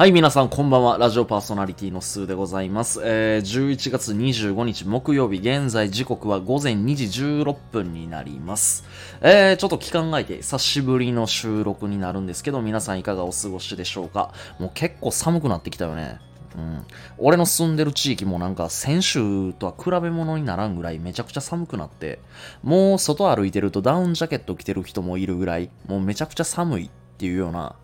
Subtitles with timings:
[0.00, 0.96] はい、皆さんこんばんは。
[0.96, 3.02] ラジオパーソナリティのスーでございます。
[3.04, 8.84] えー、11月25日木曜日、現在時刻は午前2時16分になります。
[9.20, 14.32] えー、ちょっと期間が空いて久しぶりの収録になるんですけど、皆さんいかがお過ごしでしょうか？
[14.58, 16.18] もう結構寒くなってきたよね。
[16.56, 16.82] うん。
[17.18, 22.20] 俺の住んでる地域もなんか先週とは比べ物にならんぐらいめちゃくちゃ寒くなって、
[22.62, 27.76] もう外歩いてるとダウンジャケット着てる人もいるぐらい、もうめちゃくちゃ寒いっていうような、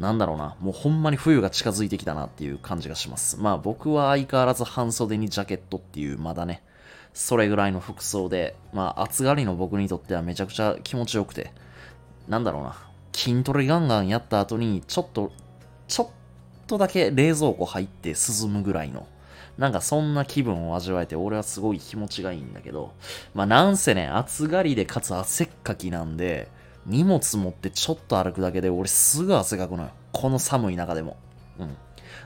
[0.00, 3.38] なんだろうな、もうほんまに冬が近づいてきたなっていう感じがします。
[3.38, 6.62] まあ僕は相変わらず半袖にジャケットっていう、まだね、
[7.12, 11.52] それぐらいの服装で、まあ暑がりの僕にとってはめちゃくちゃ気持ちよくて、
[12.28, 12.76] なんだろうな、
[13.12, 15.32] 筋トレガンガンやった後に、ちょっと、
[15.86, 16.08] ちょっ
[16.66, 19.06] とだけ冷蔵庫入って涼むぐらいの、
[19.58, 22.94] なんかそんな気分を味わえて、俺はすごい気持ちがいいんだけど、
[23.34, 26.48] まあなんせね、暑がりでかつ汗っかきなんで、
[26.86, 29.90] 荷物持ってちょっと歩くだけで俺すぐ汗かくのよ。
[30.12, 31.16] この寒い中でも。
[31.58, 31.76] うん。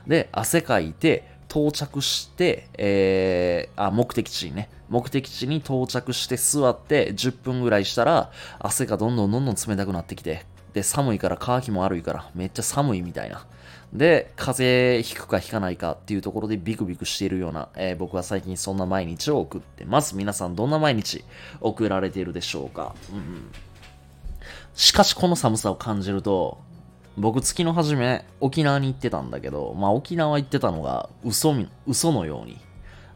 [0.07, 4.69] で、汗かいて、到着して、えー、あ、目的地にね。
[4.89, 13.45] 目的地に到着して座って10分ぐらいしたら、汗がどんどんどんどん冷たくなってきて、で、寒いから乾きも悪いから、めっちゃ寒いみたいな。
[13.93, 20.15] で、風邪ひくかひかないかっていうところでビクビクしているような、えー、僕は最近そんな毎日を送ってます。
[20.17, 21.23] 皆さんどんな毎日
[21.61, 22.93] 送られているでしょうか？
[23.11, 23.51] うん、うん
[24.75, 26.59] しかしこの寒さを感じると、
[27.17, 31.55] 僕月の初め沖縄に行ってたんだけど、まあ沖縄行ってたのが嘘
[31.87, 32.59] 嘘のように、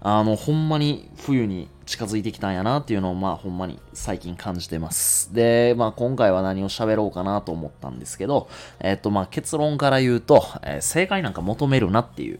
[0.02, 5.34] あの、ほんまに冬に近づいてきたんやなっていうのをまあほんまに最近感じてます。
[5.34, 8.48] で、まあ今回は何を喋ろうかなと思ったんですけど、
[8.80, 12.40] えっとまあ結論から言うと、えー、正解なんか求めるなっていう、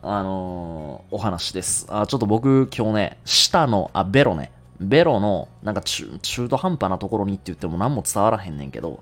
[0.00, 1.86] あのー、お話です。
[1.90, 4.50] あ、ちょっと僕今日ね、舌の、あ、ベロね、
[4.80, 9.00] ベロの、なんか中途半端なところにって言っても何も伝わらへんねんけど、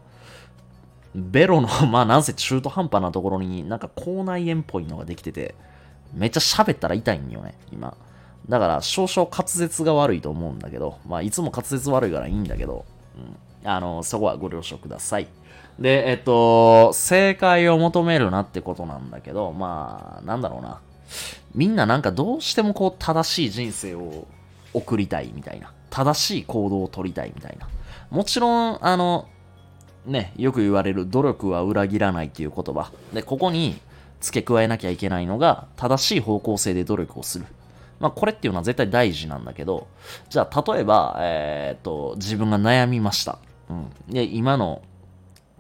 [1.15, 5.55] ベロの、 まあなんせ中途半端なところになんか口内炎っぽいのができてて、
[6.15, 7.95] めっちゃ喋ったら痛いんよね、今。
[8.49, 12.85] だから少々滑舌が悪いと思うんだけど、まあいつも滑舌悪いからいいんだけど、
[13.63, 15.29] うん、あの、そこはご了承ください。
[15.79, 20.81] で、えっと、正解を求めるなってことなんだけど、まあ、なんだろうな。
[21.55, 24.27] みんななんかどうしてもこう正しい人生を
[24.77, 25.73] 送りたいみたいな。
[25.91, 27.69] 正しい行動を取りたいみたいな。
[28.11, 29.29] もちろん、あの、
[30.05, 32.91] ね、よく言われる努力は裏切らないっていう言葉。
[33.13, 33.77] で、ここに
[34.21, 37.47] 付け加えなきゃいけないのが、正しい方向性で努力をする。
[37.99, 39.87] まあ、これっていうのは絶対大事なんだけど、
[40.29, 43.39] じゃあ、例えば、えー、っと、自分が悩みました。
[43.71, 43.91] うん。
[44.09, 44.83] で、今の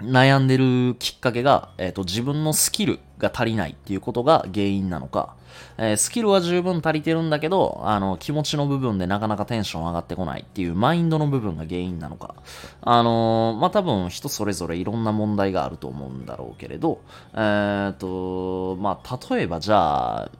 [0.00, 5.34] 悩んでるきっかけが、えっ、ー、と、自分のスキルが足りないっていうことが原因なのか、
[5.78, 12.34] えー、スキルは十分足りてるんだけど、あの、気持ちの部分でなかなかテンション上がってこないっていうマインドの部分が原因なのか。
[12.82, 17.00] あのー、まあ、多分人それぞれいろんな問題があると思うんだろうけれど、
[17.34, 20.30] えっ、と、まあ、例えばじゃあ、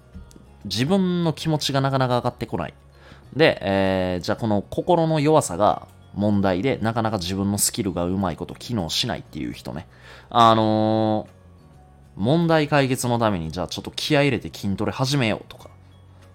[0.66, 2.74] 自分の気持ちがなかなか上がってこない。
[3.34, 9.86] で、えー、じゃあこの心の弱さが問題で、なかなか自分のスキルがうまいこと機能しないっていう人ね。
[10.30, 15.70] あのー、問題解決のために、じゃあちょっと気合入れて筋トレ始めようとか。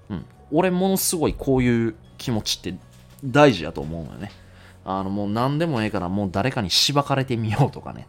[0.09, 0.25] うん。
[0.51, 2.77] 俺ものすごいこういう気持ちって
[3.25, 4.31] 大事やと思うのよね。
[4.85, 8.07] あの、もう何でもええからもう誰かにしばかれてみようとかね。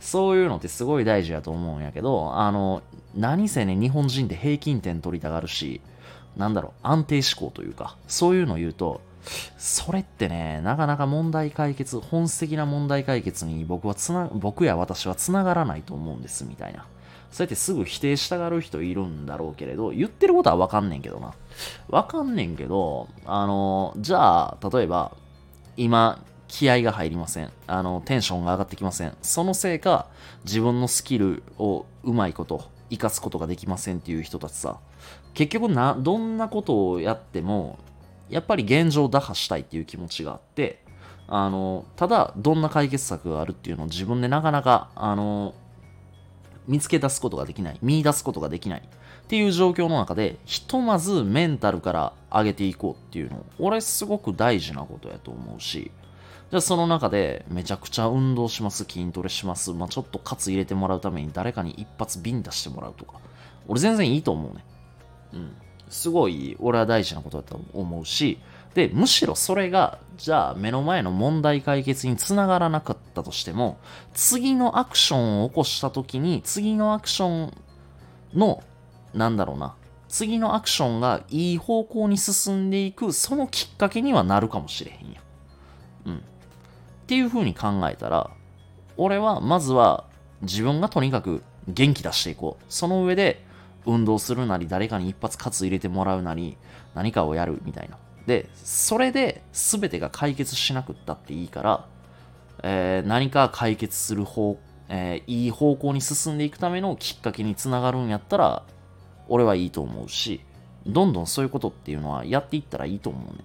[0.00, 2.82] そういうのってすごい大事やと思うんやけど、あの、
[3.14, 5.80] 何せね、日本人って平均点取りたがるし、
[6.36, 9.00] なんだろう、安定思考というか、そういうのを言うと、
[9.56, 16.86] それってね、なかなか問題解決、本質的な問題解決に僕はつな、僕や私は繋がらないと思うんです、みたいな。
[17.30, 21.34] そうやってすぐ否定したがる人いるんだろうけれど、言ってることはわかんねんけどな。
[21.88, 25.12] わかんねんけど、あの、じゃあ、例えば、
[25.76, 27.52] 今、気合が入りません。
[27.66, 29.14] あの、テンションが上がってきません。
[29.20, 30.06] そのせいか、
[30.44, 34.78] 自分のスキルをうまいこと、活かすことができませんっていう人たちさ、
[35.34, 37.78] 結局な、どんなことをやっても、
[38.30, 40.84] やっぱり現状打破したいっていう気持ちがあって、
[41.26, 45.54] あの、ただ、どんな解決策があるっていうのを自分でなかなか、あの、
[46.66, 55.90] 見つけ出すことができない、見出すことができないっていう状況の中で、ひとまずメンタルから上げていこうっていうの、俺すごく大事なことやと思うし、
[56.50, 63.20] じゃあその中でめちゃくちゃ運動します、筋トレします、まあ、ちょっとカツ入れてもらうために誰かに一発瓶出してもらうとか、
[63.66, 64.64] 俺全然いいと思うね。
[65.34, 65.56] うん。
[65.90, 68.38] すごい俺は大事なことだと思うし、
[68.74, 73.78] で、むしろそれが、じゃあ目の前の問題解決につながらなかったとしても、
[74.14, 77.62] 次のアクションを起こした時に、次のアクション
[78.34, 78.62] の、
[79.14, 79.74] なんだろうな、
[80.08, 85.20] 次のアクションがいい方向に進んでいく、そのきっかけにはなるかもしれへんや。
[86.06, 86.16] うん。
[86.16, 86.20] っ
[87.06, 88.30] ていう風に考えたら、
[88.96, 90.04] 俺はまずは
[90.42, 92.64] 自分がとにかく元気出していこう。
[92.68, 93.44] その上で、
[93.88, 96.58] 運動するなり、誰かに一発カツ入れてもらうなり、
[96.94, 97.96] 何かをやるみたいな。
[98.26, 101.86] で、それで全てが解決しなくったっていいから、
[102.62, 104.58] えー、何か解決する方、
[104.90, 108.62] えー、いい方向に進んでいくためのきっかけにつながるんやったら、
[109.28, 110.42] 俺はいいと思うし、
[110.86, 113.44] どんどんそういうことっていうのはやっていったらいいと思うね。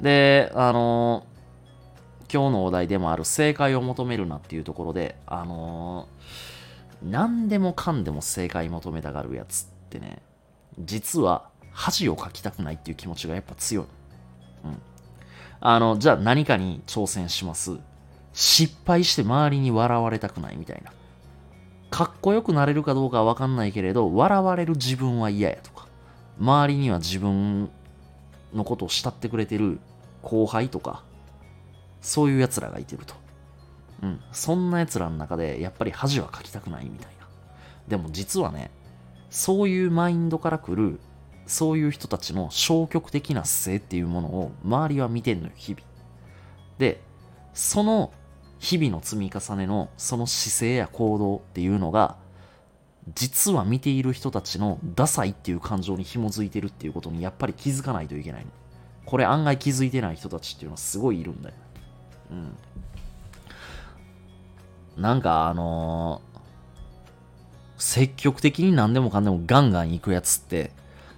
[0.00, 6.53] で、あのー、今日のお題でもある正解を求めるなっていうところで、あのー、
[7.04, 10.22] 何でもかんでも正解求めたがるやつってね、
[10.78, 13.84] 実は恥をかきたくないっていう気持ちがやっぱ強い。
[14.64, 14.82] うん。
[15.60, 17.78] あの、じゃあ何かに挑戦します。
[18.32, 20.92] 失敗して周りに笑われたくないみたいな。
[21.90, 25.86] かっこよくなれるかどうかはわかんないけれど、笑われる自分は嫌やとか、
[26.40, 27.70] 周りには自分
[28.52, 29.78] のことを慕ってくれてる
[30.22, 31.04] 後輩とか、
[32.00, 33.14] そういう奴らがいてると。
[34.02, 34.20] うん。
[34.32, 37.26] そんな奴らの中で、やっぱり恥はかきたくないみたいな。
[37.88, 38.70] でも実はね、
[39.30, 41.00] そういうマインドから来る、
[41.46, 45.82] そういう人たちの消極的な姿勢っていうものを周りは見てんのよ、日々。
[46.78, 47.02] で、
[47.52, 48.12] その
[48.58, 52.16] 日々の積み重ねのその姿勢や行動っていうのが、
[53.14, 58.50] 実は見ている人たちのダサいっていう感情に紐づいてるっていうことにやっぱり気づかないといけないの。
[59.04, 61.54] これ案外気づいてない人たちっていうのはすごいいるんだよ。
[62.30, 62.56] うん。
[64.96, 70.70] なんかあのー、積極的に何でもかんでもガンガン行くやつって、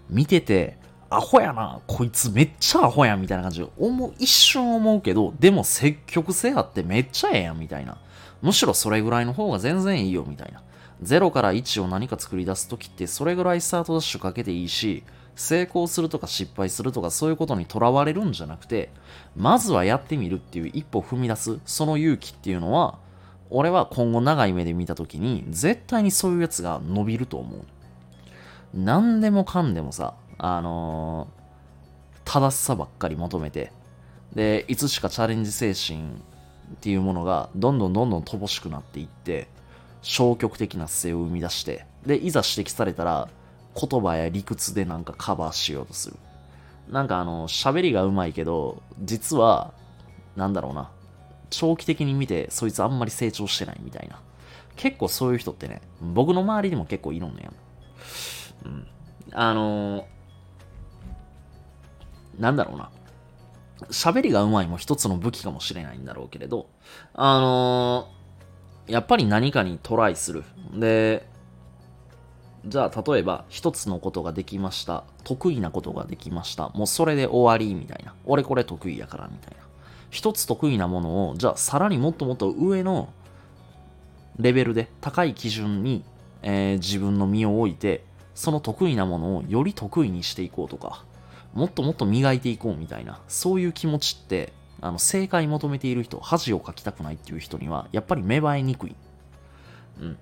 [0.09, 0.79] 見てて、
[1.09, 7.99] アホやな、こいつめっちゃアホやんみたいな感じで思う、一瞬思うけど、でも積極性あってめっちゃええやんみたいな。
[8.43, 10.63] むしろそれぐらいの方が全然いいよみたいな。
[11.03, 15.05] 0から1を何か作り出すときってそれぐらいスタートダッシュかけていいし、
[15.37, 18.91] 成功するとか失敗するとかそういうことにとらわれるんじゃなくて、
[19.37, 22.99] まずはやってみるっていう一歩踏み出す、その勇気っていうのは、
[23.51, 27.65] 俺は今後長い目で見たときに、絶対にそういうやつが伸びると思う。
[28.75, 33.73] 何でもかんでもさ、あのー、正しさばっかり求めて、
[34.35, 39.49] で、いつしかチャレンジ精神っていうものがどんどんどんどん乏しくなっていって、
[40.03, 43.29] 消極的な姿勢を生み出して、で、いざ指摘されたら、
[43.75, 46.17] 言葉や理屈でなんかカバーしようとする。
[46.91, 49.73] なんかあの、喋りがうまいけど、実は、
[50.37, 50.91] なんだろうな、
[51.51, 54.21] 長期的に見て、そいつあんまり成長してないみたいな。
[54.77, 57.53] 結構そういう人ってね、僕の周りにも結構いるんだよ。
[58.65, 58.87] うん。
[59.33, 62.91] あのー、なんだろうな。
[63.91, 66.69] 喋りがうまいも一つの武器かもしれないんだろうけれど、
[67.15, 68.09] あの
[68.87, 70.45] やっぱり何かにトライする。
[70.75, 71.29] で、
[72.65, 75.05] じゃあ例えば一つのことができました。
[75.25, 76.71] 得意なことができました。
[76.71, 78.15] もうそれで終わりみたいな。
[78.25, 79.66] 俺これ得意やからみたいな。
[80.17, 83.11] 一つ得意なものを、じゃあさらにもっともっと上の
[84.39, 86.05] レベルで高い基準に、
[86.41, 88.03] えー、自分の身を置いて、
[88.35, 91.05] その得意なものをより得意にしていこうとか、
[91.53, 98.97] もっともっと磨いていこうみたいな、そういう気持ちってあの、正解求めている人、恥をかきたくないっていう人には、やっぱり芽生えにくい。
[100.01, 100.19] うん。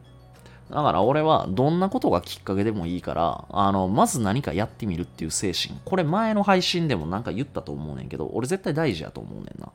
[0.75, 5.79] だから俺は、どんなことがきっかけでもいいから、あの、まず何かやってみるっていう精神。
[5.85, 9.73] これ前の配信でもなんか言ったと思うねんけど、俺絶対大事やと思うねんな。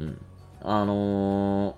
[0.00, 0.20] うん。
[0.64, 1.74] あのー、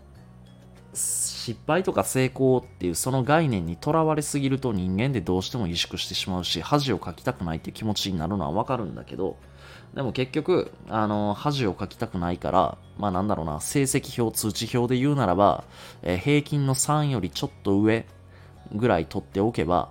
[0.94, 9.36] 失敗とか成功っていうその概念にとらわれすぎると人間でどうしても萎縮してしまうし、恥をかきたくないって気持ちになるのはわかるんだけど、
[9.92, 15.64] でも結局、あの、恥をかきたくないから、まあなんだろうな、成績表、通知表で言うならば、
[16.00, 18.06] えー、平均の3よりちょっと上
[18.72, 19.90] ぐらい取っておけば、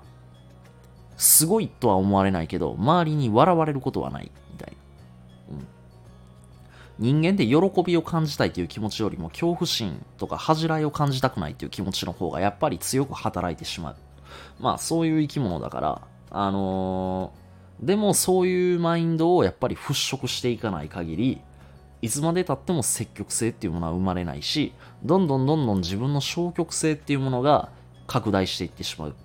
[1.17, 4.73] すごいとは思われないけど、周りに笑われることはない、みたい
[5.49, 5.55] な。
[5.57, 5.67] うん。
[7.21, 13.95] 人間で喜びを感じたいという気持ちよりも恐怖心とか恥じらいを感じたくないという気持ちの方がやっぱり強く働いてしまう。
[14.59, 17.49] まあそういう生き物だから、あのー
[17.81, 21.41] でもそういうマインドをやっぱり払拭していかない限り、
[22.01, 27.69] いつまでたっても積極性っていうものは生まれないし、どんどんどんどん自分の消極性っていうものが
[28.09, 29.15] 拡大していってしまう。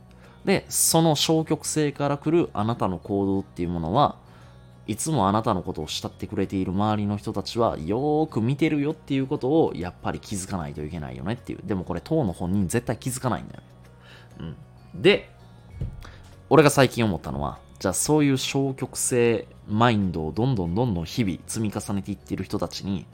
[0.45, 4.17] で、その消極性から来るあなたの行動っていうものは、
[4.87, 11.61] いつもあなたのことを慕ってくれている周りの人たちはよーく見てるよっていうことをやっぱり気づかないといけないよねっていう。
[11.64, 13.62] でもこれ当の本人絶対気づかないんだよ。
[14.41, 14.57] うん。
[15.00, 15.31] で、
[16.50, 23.07] 俺が最近思ったのは、じゃあそういう消極性マインドをどんどんどんどん日々積み重ねていってる人たちに、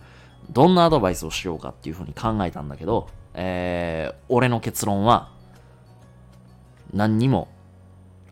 [0.51, 5.31] どんなアドバイスをしようかっていうふうに考えたんだけど、えー、俺の結論は、
[6.93, 7.49] 何にも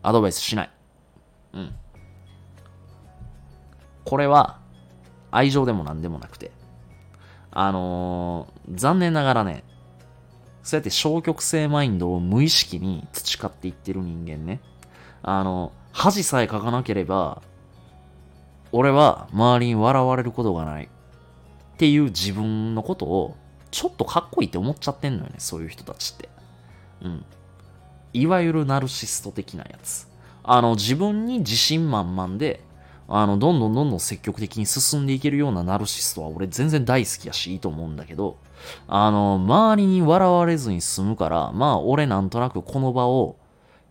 [0.01, 0.69] アドバイスしない。
[1.53, 1.75] うん。
[4.05, 4.59] これは、
[5.31, 6.51] 愛情でも何でもなくて、
[7.51, 9.63] あのー、残念ながらね、
[10.63, 14.61] そうやって消極性マインドを無意識に培っていってる人間ね。
[15.23, 17.41] あの、恥さえかかなければ、
[18.71, 20.85] 俺は周りに笑われることがない。
[20.85, 23.35] っていう自分のことを、
[23.71, 26.29] ちょっとかっこいいって思っちゃってんのよね、そういう人たちって。
[27.01, 27.25] うん。
[28.13, 30.07] いわゆるナルシスト的なやつ。
[30.43, 32.61] あの、自分に自信満々で、
[33.07, 38.37] あの、どんどんどんどん積極的に進んでいけるようなナルシストは俺全然大好きやしいいと思うんだけど、
[38.87, 43.35] あの、周りに笑われずに済むから、まあ俺なんとなくこの場を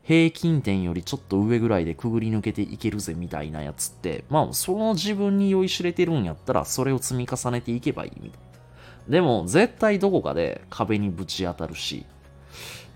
[0.04, 8.40] 平均点よりちょっと上ぐらいでくぐり抜けていけるぜみたいなやつって、まあその自分に酔いしれてるんやったらそれを積み重ねていけばいいみたい。
[9.08, 12.06] でも絶対どこかで壁にぶち当たるし、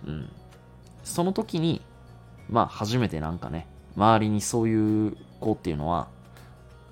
[0.06, 0.28] うん。
[1.04, 1.82] その時に、
[2.48, 3.66] まあ初めてなんかね、
[3.96, 6.08] 周りにそういう子っていうのは、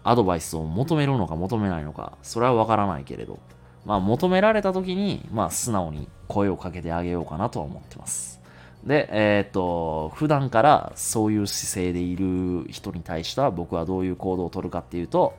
[0.02, 3.38] アドバイスを求めるのか求めないのか、それはわからないけれど、
[3.84, 8.40] まあ求められた時に、まあ素直に声をかけてあげようかなとは思ってます。
[8.84, 15.34] で、えっ、と、普段からそういう姿勢でいる人に対しては僕はどういう行動をとるかっていうと、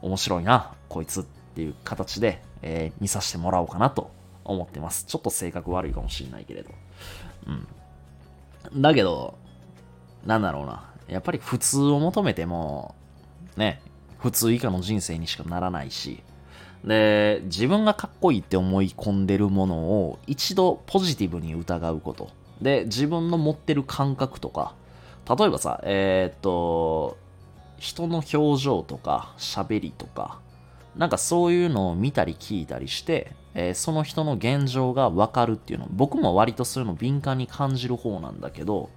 [0.00, 1.24] 面白いな、こいつっ
[1.54, 4.10] ていう形で、えー、見させてもらおうかなと
[4.44, 5.04] 思ってます。
[5.06, 6.70] ちょっと性格悪いかもしれないけれど。
[7.46, 8.82] うん。
[8.82, 9.38] だけど、
[10.24, 10.88] なんだろうな。
[11.08, 12.94] やっぱり普通を求めても、
[13.56, 13.82] ね、
[14.18, 16.22] 普通以下の人生にしかならないし、
[16.84, 22.30] で、自分がかっこいいって思い込んでるものを一度ポジティブに疑うこと。
[22.60, 24.74] で、自分の持ってる感覚とか、
[25.28, 27.16] 例えばさ、えー、っと、
[27.78, 30.40] 人の表情とか喋りとか、
[30.96, 38.90] なんかそういうのを見たり聞いたりして、えー、その人の現状がわかるっていうの、僕も割とそういうの敏感に感じる方なんだけど、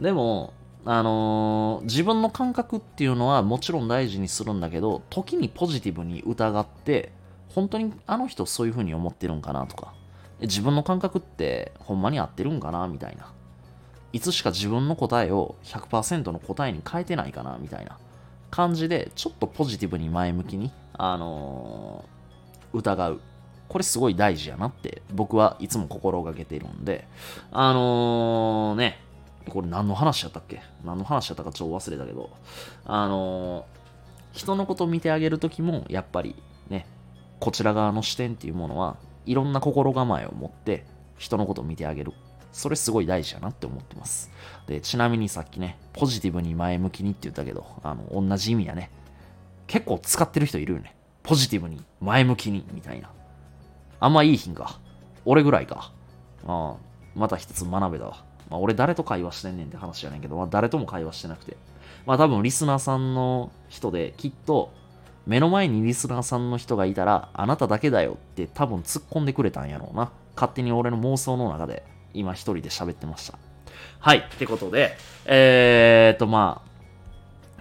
[0.00, 0.52] でも、
[0.84, 7.12] あのー、自分の感覚っていうのはもちろん大事にするんだけど、時にポジティブに疑って、
[7.48, 9.94] 本当にあの人そういう風に思ってるんかなとか、
[10.40, 13.32] 自分の感覚ってほんまに合ってるんかなみたいな。
[14.12, 17.98] いつしか自分の答えを100%の答えに変えてないかなみたいな
[18.50, 23.20] 感じで、ちょっとポジティブに前向きに、あのー、疑う。
[23.68, 27.08] これすごい大事やなって僕はいつも心がけているんで、
[27.50, 29.00] あのー、ね、
[29.48, 30.60] これ何の話やったっけ？
[30.84, 32.30] 何の話やったかちょっと忘れたけど、
[32.84, 33.64] あのー、
[34.32, 36.36] 人のこと見てあげるときも、やっぱり
[36.68, 36.86] ね、
[37.40, 38.96] こちら側の視点っていうものは、
[39.26, 40.84] いろんな心構えを持って、
[41.18, 42.12] 人のことを見てあげる。
[42.52, 44.30] それすごい大事やなって思ってます。
[44.66, 48.90] で、ちなみにさっきね、ポジティブに前向きにって言ったけど、あの、同じ意味やね。
[49.72, 50.94] 結構使ってる人いるよね。
[51.22, 53.10] ポジティブに、前向きに、みたいな。
[54.00, 54.78] あんまいい品か。
[55.24, 55.92] 俺ぐらいか。
[56.46, 56.76] ああ、
[57.14, 58.22] また一つ学べたわ。
[58.50, 61.56] まあ、俺誰と会話してんねんって話じゃないけど、まあ、誰とも会話してなくて。
[62.04, 64.72] まあ多分リスナーさんの人できっと
[65.26, 70.10] 目の前にリスナーさんの人がいたらあなただけだよって多分突っ込んでくれたんやろうな。
[70.34, 73.38] 勝手に俺の妄想の中で今一人で喋ってました。
[74.00, 74.18] はい。
[74.18, 76.62] ってことで、えー、っとま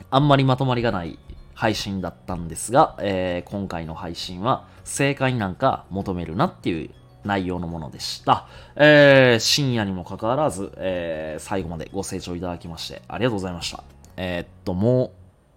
[0.10, 1.18] あ、あんまりまとまりがない
[1.62, 6.90] 配信だったんですが、えー、今回の配信は正解なんか求めるなっていう
[7.24, 8.48] 内容のものでした。
[8.76, 13.84] えー、深夜にもかかわらず、えー、最後までご清聴いただきましてありがとうございました。
[14.18, 15.12] えー、っと、もう、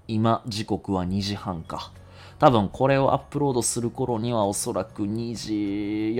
[0.06, 1.90] 今、時刻は2時半か。
[2.38, 5.54] 多分これをアップロードする頃にはおそらく2時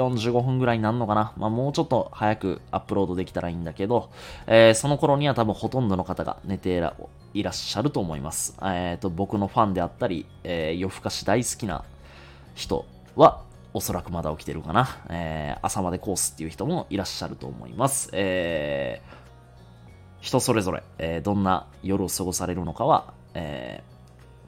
[0.01, 1.35] 45分ぐらいになるのかな。
[1.37, 4.09] まあもうちょっと早くアップロードできたらいいんだけど、
[4.47, 6.81] えー、その頃には多分ほとんどの方が寝て
[7.35, 8.57] いらっしゃると思います。
[8.63, 11.85] えっ、ー、と、僕のファンであったり、えー、夜更かし大好きな
[12.55, 12.87] 人
[13.17, 13.43] は
[13.75, 14.89] おそらくまだ起きてるかな。
[15.11, 18.09] えー、朝までコースっていう人もいらっしゃると思います。
[18.13, 19.03] え、
[20.21, 23.83] 人それぞれ、え、どんな夜を過ごされるのかは、え、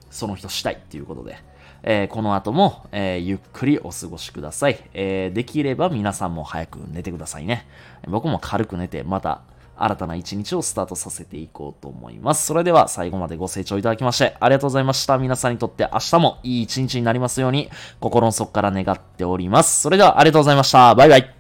[0.09, 1.39] その人次第っていうことで、
[1.83, 5.33] え、この後も、え、ゆっくりお過ごしください、え。
[5.35, 7.67] できれば皆さんも早く寝てくださいね。
[8.07, 9.43] 僕も軽く寝て、また
[9.79, 12.47] 新たな一日をスタートさせていこうと思います。
[12.47, 15.19] それでは最後までご清聴いただきましてありがとうございました。
[15.19, 19.83] 皆さんにとって明日もいい一日になりますように心の底から願っております。
[19.83, 20.95] それではありがとうございました。
[20.95, 21.36] バイバイ。